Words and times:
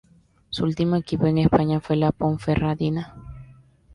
Su 0.49 0.63
último 0.63 0.95
equipo 0.95 1.27
en 1.27 1.37
España 1.37 1.79
fue 1.79 1.95
la 1.95 2.11
Ponferradina. 2.11 3.13